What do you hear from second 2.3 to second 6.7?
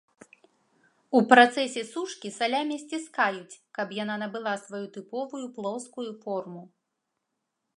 салямі сціскаюць, каб яна набыла сваю тыповую плоскую форму.